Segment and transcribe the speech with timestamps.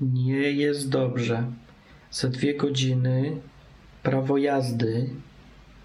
[0.00, 1.44] Nie jest dobrze.
[2.10, 3.36] Za dwie godziny
[4.02, 5.10] prawo jazdy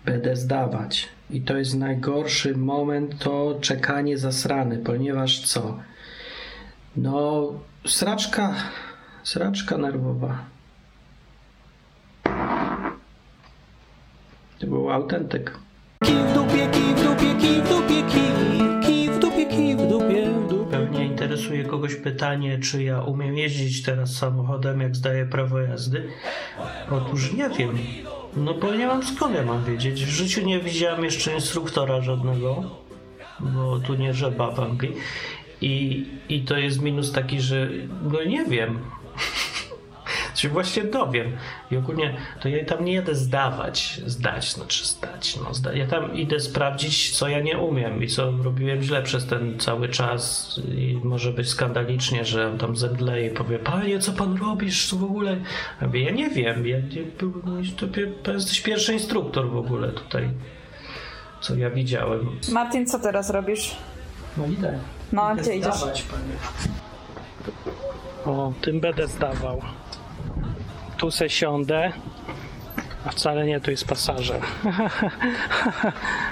[0.05, 1.09] będę zdawać.
[1.29, 5.79] I to jest najgorszy moment, to czekanie zasrane, ponieważ co?
[6.95, 7.53] No,
[7.87, 8.55] sraczka,
[9.23, 10.45] sraczka nerwowa.
[14.59, 15.57] To był autentyk.
[16.03, 18.40] Kij w dupie, kij w dupie, kij w dupie, kij
[21.41, 26.07] interesuje kogoś pytanie, czy ja umiem jeździć teraz samochodem, jak zdaję prawo jazdy.
[26.91, 27.77] Otóż nie wiem.
[28.35, 30.05] No bo nie mam skąd ja mam wiedzieć.
[30.05, 32.63] W życiu nie widziałem jeszcze instruktora żadnego,
[33.39, 34.93] bo tu nie żeba w Anglii.
[35.61, 37.69] I, I to jest minus taki, że
[38.11, 38.79] no nie wiem.
[40.41, 41.37] Się właśnie dowiem.
[41.71, 45.73] I ogólnie to ja tam nie jadę zdawać, zdać, znaczy zdać, no zda.
[45.73, 49.89] Ja tam idę sprawdzić, co ja nie umiem i co robiłem źle przez ten cały
[49.89, 54.89] czas i może być skandalicznie, że on tam zemdleje i powie, panie, co pan robisz,
[54.89, 55.31] co w ogóle?
[55.81, 57.85] Ja mówię, ja nie wiem, ja nie, był- no, to,
[58.23, 60.29] to jesteś pierwszy instruktor w ogóle tutaj,
[61.41, 62.29] co ja widziałem.
[62.51, 63.75] Martin, co teraz robisz?
[64.37, 64.79] No idę.
[65.11, 65.73] No, gdzie idziesz?
[68.25, 69.61] O, tym będę zdawał.
[71.01, 71.91] Tu se siądę.
[73.05, 74.41] A wcale nie, tu jest pasażer.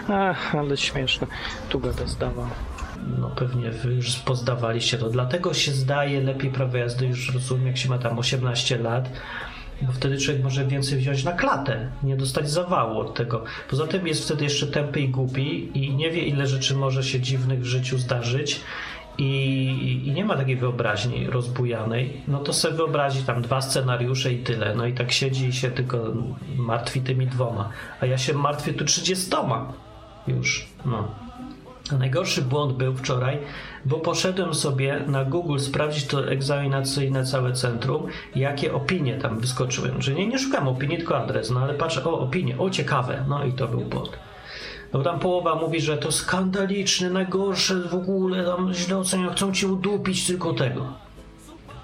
[0.59, 1.27] Ale śmieszne.
[1.69, 2.47] Tu będę zdawał.
[3.19, 5.09] No pewnie wy już pozdawaliście to.
[5.09, 9.09] Dlatego się zdaje lepiej prawo jazdy, już rozumiem, jak się ma tam 18 lat.
[9.81, 13.43] Bo wtedy człowiek może więcej wziąć na klatę, nie dostać zawału od tego.
[13.69, 17.19] Poza tym jest wtedy jeszcze tępy i głupi i nie wie, ile rzeczy może się
[17.19, 18.61] dziwnych w życiu zdarzyć
[19.19, 24.43] i, i nie ma takiej wyobraźni rozbujanej, no to sobie wyobrazi tam dwa scenariusze i
[24.43, 24.75] tyle.
[24.75, 25.97] No i tak siedzi i się tylko
[26.57, 27.69] martwi tymi dwoma.
[28.01, 29.73] A ja się martwię tu trzydziestoma
[30.27, 30.67] już.
[30.85, 31.07] No.
[31.91, 33.37] A najgorszy błąd był wczoraj,
[33.85, 39.91] bo poszedłem sobie na Google sprawdzić to egzaminacyjne całe centrum, jakie opinie tam wyskoczyły.
[39.99, 43.45] Że nie, nie szukam opinii, tylko adres, no ale patrzę, o opinie, o ciekawe, no
[43.45, 44.28] i to był błąd.
[44.93, 49.65] No tam połowa mówi, że to skandaliczne, najgorsze w ogóle, tam źle oceniają, chcą ci
[49.65, 50.85] udupić tylko tego.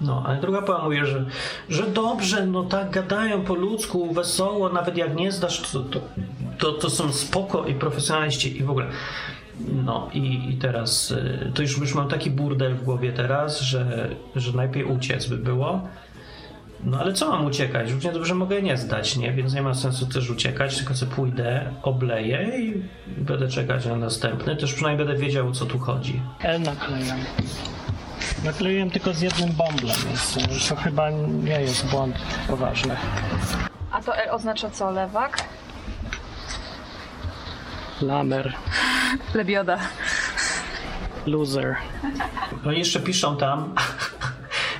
[0.00, 1.24] No, ale druga połowa mówi, że,
[1.68, 6.00] że dobrze, no tak gadają po ludzku, wesoło, nawet jak nie zdasz, to, to,
[6.58, 8.86] to, to są spoko i profesjonaliści i w ogóle.
[9.84, 14.08] No i, i teraz y, to już, już mam taki burdel w głowie teraz, że,
[14.36, 15.88] że najpierw uciec by było.
[16.84, 17.90] No ale co mam uciekać?
[17.90, 19.32] Równie dobrze mogę nie zdać, nie?
[19.32, 24.56] Więc nie ma sensu też uciekać, tylko co pójdę, obleję i będę czekać na następny.
[24.56, 26.22] Też przynajmniej będę wiedział, o co tu chodzi.
[26.42, 27.18] L naklejam.
[28.44, 31.10] Nakleiłem tylko z jednym bąblem, więc to chyba
[31.44, 32.16] nie jest błąd
[32.48, 32.96] poważny.
[33.92, 34.90] A to L oznacza co?
[34.90, 35.44] Lewak?
[38.02, 38.52] Lamer,
[39.34, 39.78] Lebioda.
[41.26, 41.76] loser.
[42.64, 43.74] No i jeszcze piszą tam,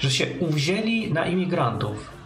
[0.01, 2.17] że się uwzięli na imigrantów.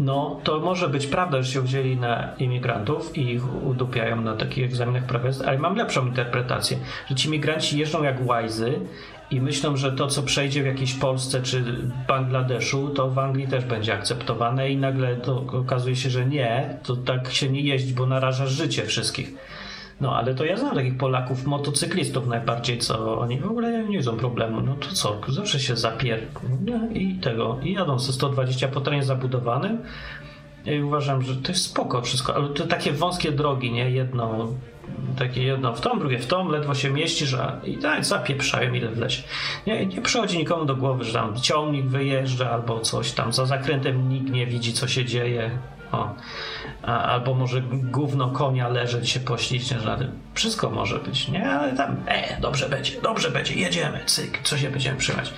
[0.00, 4.64] No, to może być prawda, że się wzięli na imigrantów i ich udupiają na takich
[4.64, 8.80] egzaminach prawa ale mam lepszą interpretację, że ci migranci jeżdżą jak łajzy
[9.30, 11.64] i myślą, że to, co przejdzie w jakiejś Polsce czy
[12.08, 16.96] Bangladeszu, to w Anglii też będzie akceptowane i nagle to okazuje się, że nie, to
[16.96, 19.34] tak się nie jeździ, bo narażasz życie wszystkich.
[20.00, 24.16] No, ale to ja znam takich Polaków, motocyklistów najbardziej, co oni w ogóle nie widzą
[24.16, 24.60] problemu.
[24.60, 26.20] No to co, zawsze się zapier...
[26.66, 29.78] no i tego, i jadą ze 120 po terenie zabudowanym.
[30.66, 33.90] I uważam, że to jest spoko wszystko, ale to takie wąskie drogi, nie?
[33.90, 34.48] Jedno,
[35.18, 38.88] takie jedno w tą, drugie w tą, ledwo się mieścisz, a i tak zapieprzają ile
[38.88, 39.22] wlezie.
[39.66, 44.08] Nie, nie przychodzi nikomu do głowy, że tam ciągnik wyjeżdża albo coś tam, za zakrętem
[44.08, 45.50] nikt nie widzi, co się dzieje.
[45.92, 46.14] O.
[46.82, 50.10] A, albo może gówno konia leżeć się poślicznie, że na tym.
[50.34, 51.50] Wszystko może być, nie?
[51.50, 55.34] Ale tam, e, dobrze będzie, dobrze będzie, jedziemy, cyk, co się będziemy trzymać.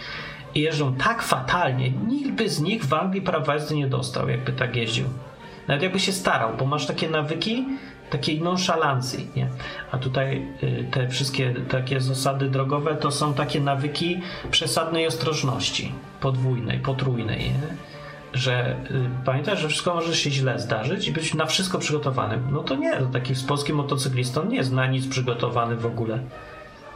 [0.54, 4.53] I jeżdżą tak fatalnie, nikt by z nich w Anglii prawa jazdy nie dostał, jakby
[4.53, 5.04] tak jeździł.
[5.69, 7.66] Nawet jakby się starał, bo masz takie nawyki
[8.10, 9.48] takiej nonszalancji, nie?
[9.92, 14.20] A tutaj y, te wszystkie takie zasady drogowe to są takie nawyki
[14.50, 17.76] przesadnej ostrożności, podwójnej, potrójnej, nie?
[18.32, 22.48] Że y, pamiętaj, że wszystko może się źle zdarzyć i być na wszystko przygotowanym.
[22.50, 26.19] No to nie, to taki polski motocyklista on nie jest na nic przygotowany w ogóle.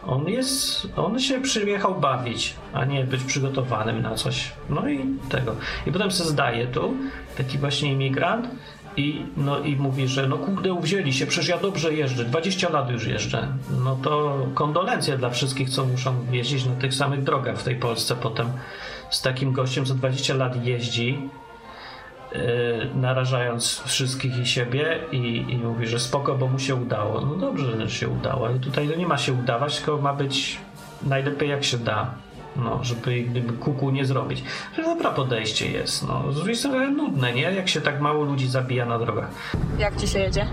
[0.06, 4.52] On jest, on się przyjechał bawić, a nie być przygotowanym na coś.
[4.70, 5.56] No i tego.
[5.86, 6.94] I potem się zdaje tu,
[7.36, 8.48] taki właśnie imigrant
[8.96, 12.90] i, no, i mówi, że no kurde, uwzięli się, przecież ja dobrze jeżdżę, 20 lat
[12.90, 13.48] już jeżdżę.
[13.84, 18.16] No to kondolencje dla wszystkich, co muszą jeździć na tych samych drogach w tej Polsce
[18.16, 18.46] potem
[19.12, 21.28] z takim gościem, co 20 lat jeździ,
[22.32, 22.40] yy,
[22.94, 27.20] narażając wszystkich i siebie i, i mówi, że spoko, bo mu się udało.
[27.20, 30.58] No dobrze, że się udało, ale tutaj to nie ma się udawać, tylko ma być
[31.02, 32.14] najlepiej jak się da.
[32.56, 34.44] no, żeby gdyby kuku nie zrobić.
[34.76, 36.32] Że dobra podejście jest, no.
[36.32, 37.42] Z drugiej strony nudne, nie?
[37.42, 39.30] Jak się tak mało ludzi zabija na drogach.
[39.78, 40.46] Jak ci się jedzie?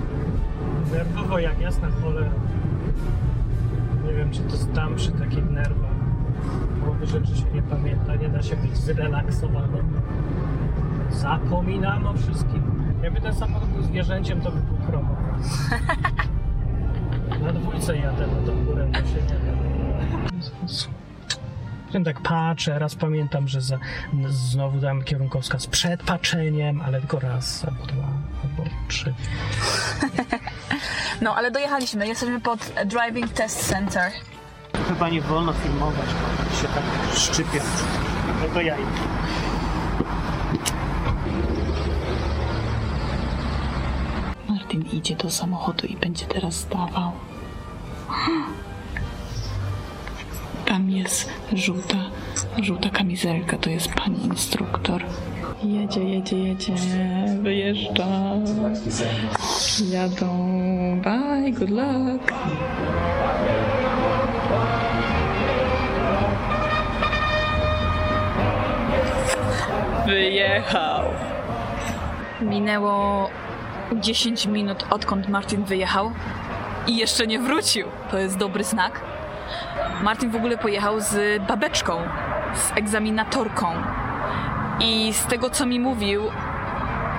[0.91, 2.31] Nerwowo jak jasna cholera.
[4.07, 5.88] Nie wiem, czy to tam przy takich nerwach.
[7.11, 10.01] Rzeczy się nie pamięta, nie da się być zrelaksowanym.
[11.11, 12.63] Zapominam o wszystkim.
[13.03, 15.15] Jakby ten samochód był zwierzęciem, to by był krowa.
[17.43, 19.49] Na dwójce jadę na tą górę, to się nie.
[21.87, 23.77] Potem tak patrzę, raz pamiętam, że za,
[24.27, 28.07] znowu dałem kierunkowskaz przed paczeniem, ale tylko raz, albo dwa,
[28.43, 29.13] albo trzy.
[31.21, 32.07] No, ale dojechaliśmy.
[32.07, 34.11] Jesteśmy pod Driving Test Center.
[34.87, 36.83] Chyba nie wolno filmować, bo się tak
[37.15, 37.61] szczypie.
[38.41, 38.89] No to ja idę.
[44.47, 47.11] Martin idzie do samochodu i będzie teraz zdawał.
[50.65, 51.97] Tam jest żółta,
[52.61, 55.03] żółta kamizelka, to jest pani instruktor.
[55.63, 56.73] Jedzie, jedzie, jedzie,
[57.41, 58.07] wyjeżdża.
[59.91, 61.01] Jadą.
[61.03, 62.33] Bye, good luck.
[70.09, 71.03] Wyjechał.
[72.41, 73.29] Minęło
[73.95, 76.11] 10 minut odkąd Martin wyjechał
[76.87, 77.87] i jeszcze nie wrócił.
[78.11, 79.01] To jest dobry znak.
[80.03, 82.01] Martin w ogóle pojechał z babeczką,
[82.53, 83.67] z egzaminatorką.
[84.79, 86.23] I z tego co mi mówił,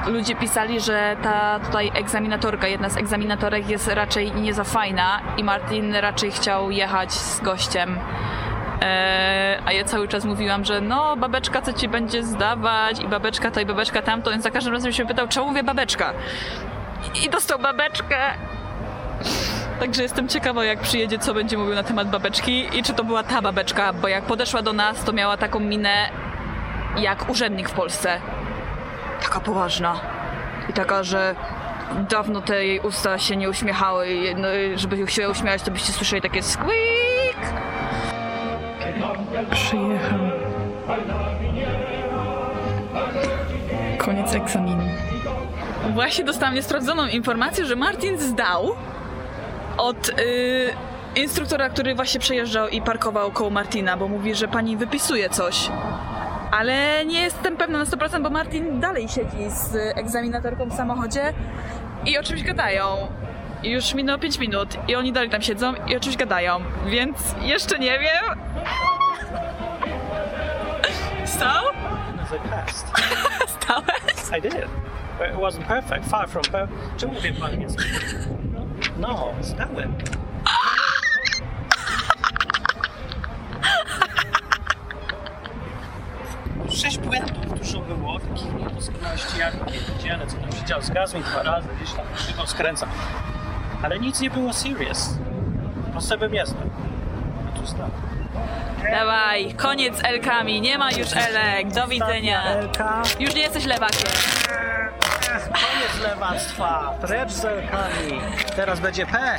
[0.07, 5.45] ludzie pisali, że ta tutaj egzaminatorka, jedna z egzaminatorek jest raczej nie za fajna i
[5.45, 7.99] Martin raczej chciał jechać z gościem.
[8.81, 13.51] Eee, a ja cały czas mówiłam, że no, babeczka co ci będzie zdawać i babeczka
[13.51, 16.13] to i babeczka tamto, więc za każdym razem się pytał, czemu mówię babeczka?
[17.15, 18.17] I, I dostał babeczkę.
[19.81, 23.23] Także jestem ciekawa, jak przyjedzie, co będzie mówił na temat babeczki i czy to była
[23.23, 26.11] ta babeczka, bo jak podeszła do nas, to miała taką minę
[26.97, 28.21] jak urzędnik w Polsce.
[29.23, 30.01] Taka poważna.
[30.69, 31.35] I taka, że
[32.09, 36.43] dawno te jej usta się nie uśmiechały no, żeby się uśmiałać, to byście słyszeli takie
[36.43, 37.37] squeak.
[39.45, 40.19] Przyjechał.
[43.99, 44.83] Koniec egzaminu.
[45.95, 48.75] Właśnie dostałam niesprawdzoną informację, że Martin zdał
[49.77, 50.13] od y,
[51.17, 55.71] instruktora, który właśnie przejeżdżał i parkował koło Martina, bo mówi, że pani wypisuje coś.
[56.51, 61.33] Ale nie jestem pewna na 100%, bo Martin dalej siedzi z egzaminatorką w samochodzie
[62.07, 62.85] i o czymś gadają.
[63.63, 67.79] Już minęło 5 minut i oni dalej tam siedzą i o czymś gadają, więc jeszcze
[67.79, 68.41] nie wiem.
[71.41, 71.65] Stał?
[72.23, 72.87] As I passed.
[73.63, 74.39] Stałeś?
[74.39, 74.67] I did.
[75.19, 76.05] But it wasn't perfect.
[76.05, 76.97] Far from perfect.
[76.97, 77.83] Czemu mówię po angielsku?
[78.99, 79.95] No, zdałem.
[86.71, 89.55] Sześć błędów dużo było, takich niedoskonałości jak
[89.99, 90.83] widziane, co tam się działo.
[90.83, 92.89] Zgasł mi dwa razy, gdzieś tam krzywo skręcam.
[93.83, 95.19] Ale nic nie było serious.
[95.95, 96.71] Po sobie jestem.
[97.49, 98.10] A tu stałem.
[98.85, 102.43] Dawaj, koniec Elkami, nie ma już Elek, do widzenia.
[102.45, 103.03] Elka.
[103.21, 104.11] Już nie jesteś lewakiem.
[105.45, 106.95] Koniec lewactwa!
[107.01, 108.21] Precz z elkami!
[108.57, 109.37] Teraz będzie P!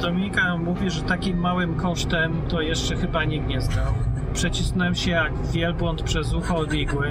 [0.00, 3.94] Dominika mówi, że takim małym kosztem to jeszcze chyba nikt nie zdał.
[4.32, 7.10] Przecisnąłem się jak wielbłąd przez ucho od igły,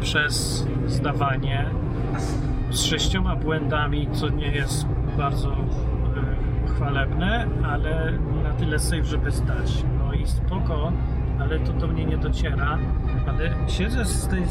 [0.00, 1.66] przez zdawanie,
[2.70, 8.12] z sześcioma błędami, co nie jest bardzo e, chwalebne, ale
[8.44, 9.72] na tyle safe, żeby zdać.
[10.22, 10.92] No i spoko,
[11.40, 12.78] ale to do mnie nie dociera.
[13.28, 14.42] Ale siedzę z tej,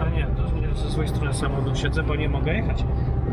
[0.00, 2.84] a nie, to ze złej strony samochodu siedzę, bo nie mogę jechać.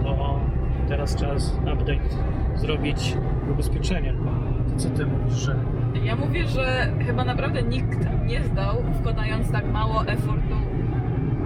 [0.03, 0.39] Bo
[0.87, 2.09] teraz czas update
[2.55, 3.17] zrobić
[3.51, 4.13] ubezpieczenia.
[4.13, 5.55] To co ty mówisz, że
[6.03, 10.55] Ja mówię, że chyba naprawdę nikt nie zdał, wkładając tak mało efortu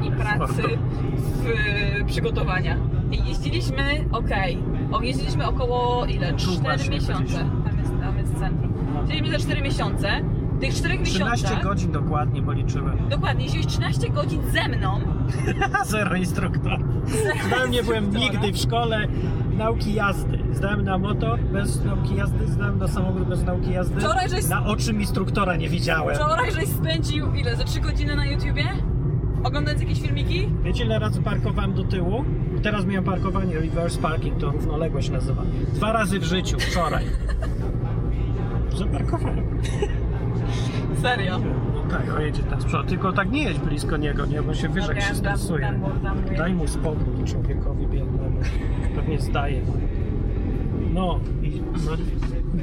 [0.04, 0.64] i pracy
[1.16, 1.48] w
[2.02, 2.78] y, przygotowania.
[3.12, 4.58] I Jeździliśmy, okej,
[4.92, 5.08] okay.
[5.08, 6.32] jeździliśmy około ile?
[6.32, 7.38] Tu 4 właśnie miesiące.
[7.66, 8.74] Tam jest, tam jest centrum.
[9.00, 10.22] Jeździliśmy za 4 miesiące.
[10.60, 12.98] Tych 4 13 miesiącach, godzin dokładnie policzyłem.
[13.10, 15.00] dokładnie, jeździłeś 13 godzin ze mną.
[15.86, 16.78] Zero instruktora.
[17.48, 19.08] Zdałem nie byłem nigdy w szkole
[19.58, 20.40] nauki jazdy.
[20.54, 24.00] Zdałem na moto bez nauki jazdy, zdałem na samochód bez nauki jazdy.
[24.00, 26.16] Wczoraj żeś- Na oczy instruktora nie widziałem.
[26.16, 27.56] Wczoraj żeś spędził ile?
[27.56, 28.64] Za 3 godziny na YouTubie?
[29.44, 30.50] Oglądając jakieś filmiki?
[30.64, 32.26] Wiecie ile razy parkowałem do tyłu?
[32.64, 35.44] Teraz miałem parkowanie reverse parking, to równoległość nazywa.
[35.74, 37.06] Dwa razy w życiu, wczoraj.
[38.78, 39.46] Zaparkowałem.
[41.02, 41.40] Serio.
[41.74, 42.90] No tak, o jedzie ten z przodu.
[42.90, 44.42] Tylko tak nie jedź blisko niego, nie?
[44.42, 45.80] Bo się wiesz, jak się stresuje.
[46.38, 48.40] Daj mu spokój człowiekowi biednemu.
[48.96, 49.62] Pewnie zdaje.
[50.94, 51.92] No, i, no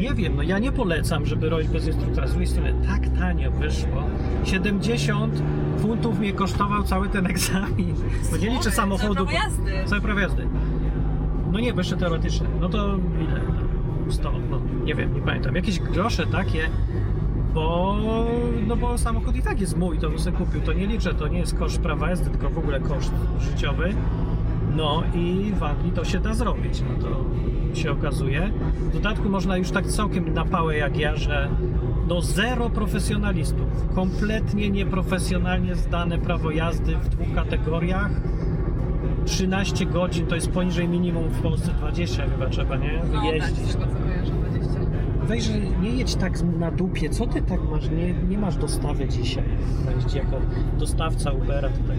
[0.00, 2.26] nie wiem, no ja nie polecam, żeby robić bez instruktora.
[2.26, 4.02] Z drugiej strony tak tanio wyszło.
[4.44, 5.42] 70
[5.78, 7.94] funtów mnie kosztował cały ten egzamin.
[8.30, 9.14] Bo nie liczę samochodu.
[9.14, 9.72] prawo jazdy.
[9.86, 10.48] Całe prawo jazdy.
[11.52, 12.46] No nie, bo jeszcze teoretyczne.
[12.60, 13.40] No to ile?
[14.06, 15.54] No, 100, no nie wiem, nie pamiętam.
[15.54, 16.68] Jakieś grosze takie,
[17.56, 17.96] bo,
[18.66, 20.60] no bo samochód i tak jest mój, to bym sobie kupił.
[20.60, 23.94] To nie liczę, to nie jest koszt prawa jazdy, tylko w ogóle koszt życiowy.
[24.76, 27.24] No i w Anglii to się da zrobić, no to
[27.76, 28.50] się okazuje.
[28.80, 31.48] W dodatku można już tak całkiem na pałę jak ja, że
[32.08, 33.66] no zero profesjonalistów.
[33.94, 38.10] Kompletnie nieprofesjonalnie zdane prawo jazdy w dwóch kategoriach.
[39.24, 43.00] 13 godzin to jest poniżej minimum w Polsce 20 chyba trzeba, nie?
[43.20, 43.76] Wyjeździć.
[45.28, 45.50] Weź,
[45.82, 47.10] nie jedź tak na dupie.
[47.10, 47.90] Co ty tak masz?
[47.90, 49.44] Nie, nie masz dostawy dzisiaj.
[49.84, 50.36] Weź jako
[50.78, 51.96] dostawca Ubera tutaj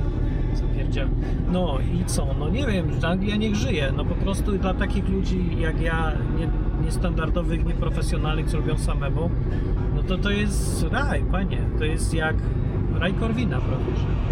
[0.54, 1.08] zapierdział.
[1.52, 2.28] No i co?
[2.40, 3.94] No nie wiem, Anglia niech żyje.
[3.98, 6.50] No po prostu dla takich ludzi jak ja, nie,
[6.86, 9.30] niestandardowych, nieprofesjonalnych, co robią samemu,
[9.96, 11.58] no to to jest raj, panie.
[11.80, 12.36] To jest jak
[13.00, 14.28] raj Korwina prawie, że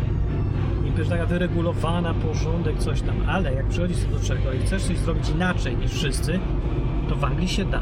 [1.03, 4.97] że taka wyregulowana, porządek, coś tam, ale jak przychodzi co do czego i chcesz coś
[4.97, 6.39] zrobić inaczej niż wszyscy,
[7.09, 7.81] to w Anglii się da.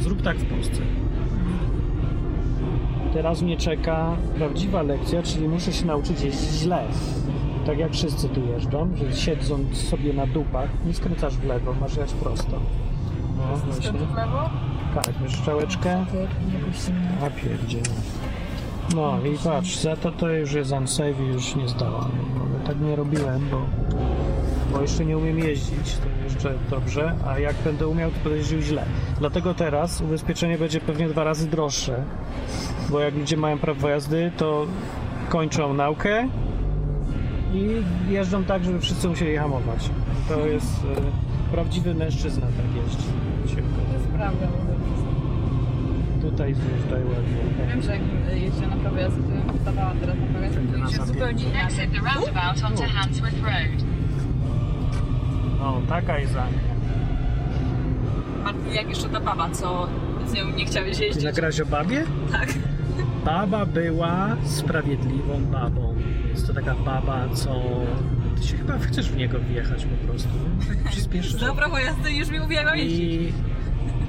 [0.00, 0.82] Zrób tak w Polsce.
[3.12, 6.82] Teraz mnie czeka prawdziwa lekcja, czyli muszę się nauczyć jeździć źle.
[7.66, 11.96] Tak jak wszyscy tu jeżdżą, że siedząc sobie na dupach, nie skręcasz w lewo, masz
[11.96, 12.60] jechać prosto.
[13.36, 13.98] No właśnie.
[14.94, 16.06] Tak, bierz strzałeczkę.
[17.22, 17.78] A pierdzie.
[18.94, 22.10] No i patrz, za to to już jest unsafe i już nie zdałam.
[22.34, 23.66] No, tak nie robiłem, bo,
[24.72, 28.60] bo jeszcze nie umiem jeździć, to jeszcze dobrze, a jak będę umiał, to będę jeździł
[28.60, 28.84] źle.
[29.18, 32.02] Dlatego teraz ubezpieczenie będzie pewnie dwa razy droższe,
[32.90, 34.66] bo jak ludzie mają prawo jazdy, to
[35.28, 36.28] kończą naukę
[37.54, 37.82] i
[38.12, 39.90] jeżdżą tak, żeby wszyscy musieli hamować.
[40.28, 43.02] To jest e, prawdziwy mężczyzna tak jeździ.
[43.56, 44.18] się okazuje.
[44.18, 44.46] Prawda,
[46.22, 47.66] Tutaj zjeżdżaj ładnie.
[47.68, 48.00] Wiem, że jak
[48.42, 49.22] jeździłem na prawo jazdy,
[49.52, 51.84] to zdawałam teraz na prawo jazdy, to już jest zupełnie inaczej.
[51.84, 53.87] Exit the roundabout onto Handsworth Road.
[55.60, 56.60] O, taka jest Anglia.
[58.44, 59.88] Martin, jak jeszcze ta baba, co
[60.26, 61.24] z nią nie chciałeś jeździć.
[61.24, 62.04] nagrać o babie?
[62.32, 62.48] Tak.
[63.24, 65.94] Baba była sprawiedliwą babą.
[66.30, 67.60] Jest to taka baba, co...
[68.36, 70.28] Ty się chyba chcesz w niego wjechać po prostu.
[70.68, 71.32] Tak przyspieszysz.
[71.40, 73.00] Za prawo jazdy już mi mówiła jeździć.
[73.00, 73.32] I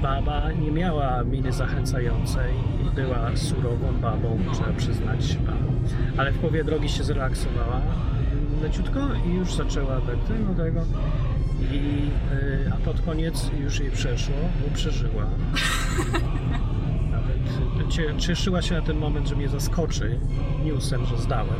[0.02, 2.52] baba nie miała miny zachęcającej
[2.86, 5.36] i była surową babą, trzeba przyznać.
[5.36, 5.72] Babą.
[6.16, 7.80] Ale w połowie drogi się zrelaksowała
[8.60, 10.80] leciutko i już zaczęła tak tego, tego.
[11.72, 11.76] I,
[12.34, 14.34] y, a pod koniec już jej przeszło,
[14.68, 15.26] bo przeżyła.
[17.12, 20.18] Nawet cie, cieszyła się na ten moment, że mnie zaskoczy
[20.64, 21.54] newsem, że zdałem.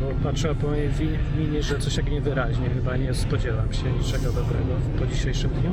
[0.00, 4.24] Bo patrzyła po mojej wi- minie, że coś jak niewyraźnie, chyba nie spodziewam się niczego
[4.32, 5.72] dobrego po dzisiejszym dniu.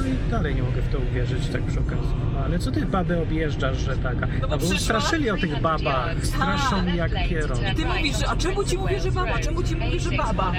[0.00, 2.14] No i dalej nie mogę w to uwierzyć tak przy okazji.
[2.34, 4.26] No, ale co ty babę objeżdżasz, że taka?
[4.26, 4.78] bo No bo przyszła?
[4.78, 7.54] straszyli o tych babach, straszą jak kierą.
[7.76, 9.38] Ty mówisz, że a czemu ci mówię, że baba?
[9.38, 10.52] Czemu ci mówię, że baba?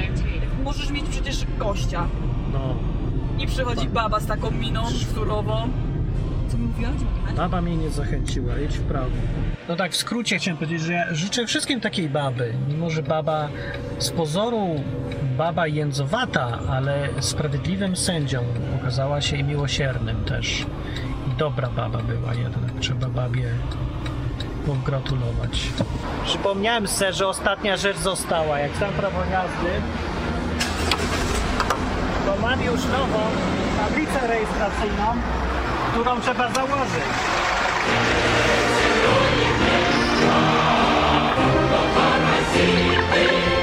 [0.64, 2.08] Możesz mieć przecież gościa.
[2.54, 2.76] No,
[3.40, 5.70] I przychodzi baba z taką miną surową.
[6.50, 6.94] Co mi mówiłaś?
[7.38, 9.10] baba mnie nie zachęciła, jedź w prawo.
[9.72, 12.54] No tak, w skrócie chciałem powiedzieć, że ja życzę wszystkim takiej baby.
[12.68, 13.50] Mimo, że baba
[14.00, 14.84] z pozoru
[15.38, 18.44] baba jędzowata, ale sprawiedliwym sędzią
[18.82, 20.66] okazała się i miłosiernym też.
[21.28, 23.50] I dobra baba była jednak, trzeba babie
[24.66, 25.68] pogratulować.
[26.26, 28.60] Przypomniałem sobie, że ostatnia rzecz została.
[28.60, 29.72] Jak tam prawo jazdy,
[32.26, 33.20] to mam już nową
[33.78, 35.06] tablicę rejestracyjną,
[35.94, 37.04] którą trzeba założyć.
[40.32, 43.61] Lord, I see thee.